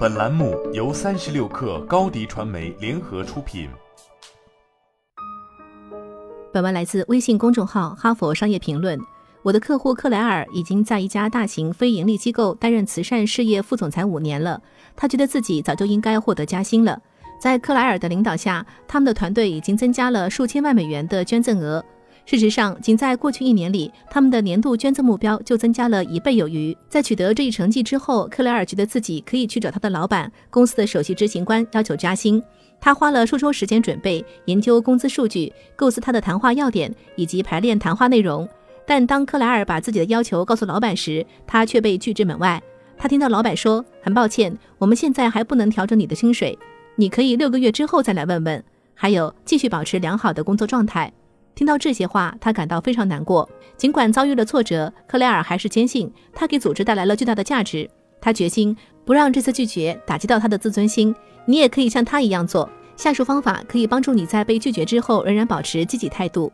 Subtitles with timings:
[0.00, 3.68] 本栏目由三十六氪高低传媒联合出品。
[6.50, 8.98] 本文来自微信公众号《哈佛商业评论》。
[9.42, 14.62] 我的客户克莱尔已经在一家大型非盈利机构担任慈善事业副总裁五年了，
[14.96, 16.98] 他觉得自己早就应该获得加薪了。
[17.38, 21.84] 在克莱尔的领导下，他们的团队已经增加了数千万美元的捐赠额。
[22.30, 26.76] 事实上，仅在过去一年里，他们的年度捐赠目标就增加了一倍有余。
[26.88, 32.40] 在取得这一成绩之后，克莱尔觉得自己可以去找他的老板、公司的首席执行官要求加薪。
[32.80, 38.48] 他花了数周时间准备、研究工资数据、构思他的谈话要点以及排练谈话内容。
[38.86, 42.62] 但当克莱尔把自己的要求告诉老板时，他却被拒之门外。
[42.96, 46.56] 他听到老板说：“很抱歉，我们现在还不能调整你的薪水，
[46.94, 48.62] 你可以六个月之后再来问问。
[48.94, 51.12] 还有，继续保持良好的工作状态。”
[51.60, 53.46] 听到这些话，他感到非常难过。
[53.76, 57.86] 尽管遭遇了挫折，克莱尔还是坚信他给组织带来了巨大的价值。
[58.18, 58.74] 他决心
[59.04, 61.14] 不让这次拒绝打击到他的自尊心。
[61.44, 62.66] 你也可以像他一样做。
[62.96, 66.50] 下述方法可以帮助你在被拒绝之后仍然保持积极态度：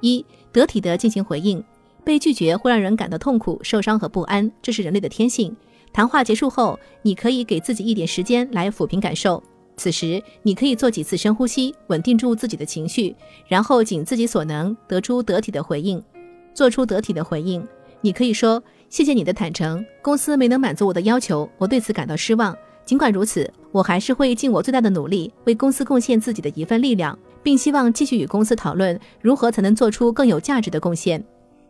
[0.00, 1.62] 一、得体的进行回应。
[2.02, 5.54] 被拒绝会让人感到痛苦、受伤和不安，这是人类的天性。
[5.92, 9.42] 谈话结束后，你可以给自己一点时间来抚平感受。
[9.76, 13.14] 此时，你可以做几次深呼吸，稳定住自己的情绪，
[13.46, 16.02] 然后尽自己所能得出得体的回应。
[16.54, 17.62] 做出得体的回应，
[18.00, 22.56] 你可以说：“谢谢你的坦诚，公司没能满足我的要求，我对此感到失望。
[22.86, 31.22] 尽管如此，我还是会尽我最大的努力，为公司贡献自己的一份力量，并希望继续与公司讨论如何才能做出更有价值的贡献。”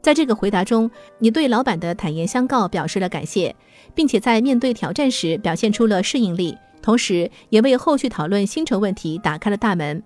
[0.00, 0.88] 在这个回答中，
[1.18, 3.56] 你对老板的坦言相告表示了感谢，
[3.96, 6.56] 并且在面对挑战时表现出了适应力。
[6.88, 10.02] 同时，也为后续讨论薪酬问题打开了大门。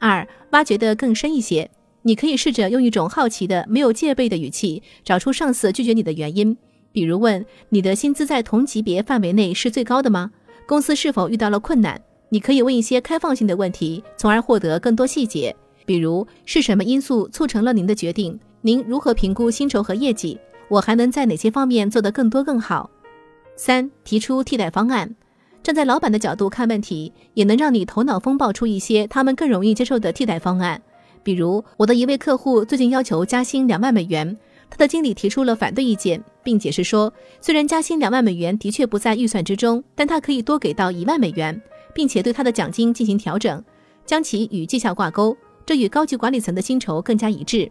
[0.00, 1.70] 二，挖掘的更深一些，
[2.02, 6.56] 你可以试着用一种好奇的、没有戒备的语气，找出上司拒绝你的原因。
[6.90, 10.32] 比如问：你的薪资在同级别范围内是最高的吗？
[10.66, 12.02] 公司是否遇到了困难？
[12.30, 15.54] 你可以问一些开放性的问题，从而获得更多细节。
[15.86, 18.36] 比如，是什么因素促成了您的决定？
[18.62, 20.36] 您如何评估薪酬和业绩？
[20.66, 22.90] 我还能在哪些方面做得更多更好？
[23.54, 25.14] 三，提出替代方案。
[25.68, 30.80] 站在老板的角度看问题，也能让你头脑风暴出一些他们更容易接受的替代方案。
[31.22, 34.34] 比如，我的一位客户最近要求加薪两万美元，
[34.70, 37.12] 他的经理提出了反对意见，并解释说，
[37.42, 41.60] 虽然加薪两万美元的确不在预算之中，但他可以多给到一万美元，
[41.92, 43.62] 并且对他的奖金进行调整，
[44.06, 45.36] 将其与绩效挂钩，
[45.66, 47.70] 这与高级管理层的薪酬更加一致。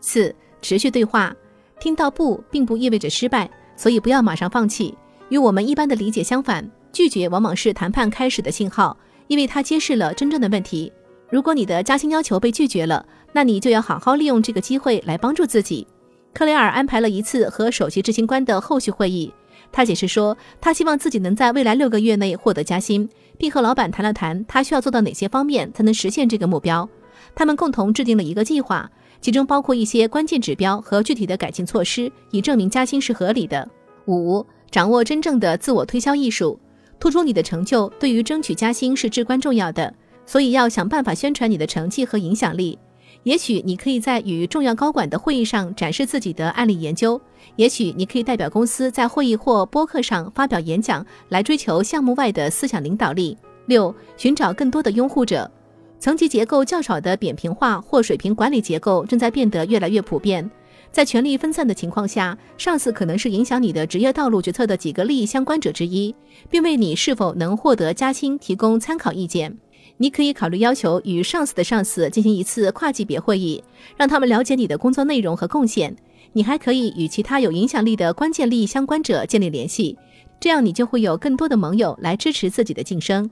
[0.00, 1.32] 四、持续对话，
[1.78, 4.98] 听到不并不意味着失败，所以不要马上放弃。
[5.28, 6.68] 与我们一般的理解相反。
[6.96, 8.96] 拒绝往往是谈判开始的信号，
[9.26, 10.90] 因为它揭示了真正的问题。
[11.28, 15.86] 如果你的加薪要求被拒绝了，那你就要好好利用这个机会来帮助自己。
[16.32, 19.30] 克雷尔安排了一次和首席执行官的后续会议，
[19.70, 26.88] 他解释说，他希望自己能在未来六个月内获得加薪，并和老板谈了谈他需要做到哪些方面才能实现这个目标。
[27.34, 28.90] 他们共同制定了一个计划，
[29.20, 33.68] 其中包括一些关键指标和具体的改进措施，以证明加薪是合理的。
[34.06, 36.58] 五、掌握真正的自我推销艺术。
[36.98, 39.92] 突出你的成就对于争取加薪是至关重要的，
[40.24, 42.78] 所以要想办法宣传你的成绩和影响力。
[43.22, 47.20] 也许你可以在与重要高管的会议上展示自己的案例研究，
[47.56, 53.36] 也许你可以代表公司在会议或播客上发表演讲，来追求项目外的思想领导力。
[53.66, 55.50] 六、寻找更多的拥护者。
[55.98, 60.48] 层级结构较少的扁平化或水平管理结构正在变得越来越普遍。
[60.92, 66.14] 在权力分散的情况下，上司可能是影响你的职业道路决策的几个利益相关者之一，
[66.48, 69.56] 并为你是否能获得加薪提供参考意见。
[69.98, 73.62] 你可以考虑要求与上司的上司进行一次跨级别会议，
[73.96, 75.94] 让他们了解你的工作内容和贡献。
[76.32, 79.96] 你还可以与其他有影响力的关键利益相关者建立联系，
[80.38, 83.30] 这样你就会有更多的盟友来支持自己的晋升。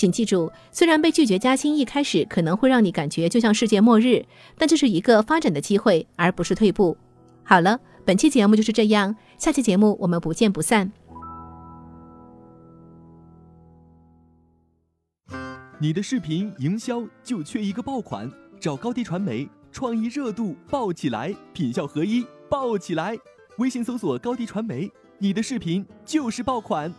[0.00, 4.24] 请记住，虽然被拒绝加薪一开始可能会让你感觉就像世界末日，
[4.56, 6.96] 但这是一个发展的机会，而不是退步。
[7.44, 10.90] 好了，本期节目就是这样，下期节目我们不见不散。
[15.78, 23.18] 你的视频营销就缺一个爆款，找高低传媒，创意热度爆起来，品效合一爆起来。
[23.58, 26.90] 微信搜索高低传媒，你的视频就是爆款。